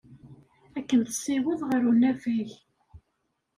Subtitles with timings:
[0.77, 2.49] Ad kem-tessiweḍ ɣer unafag.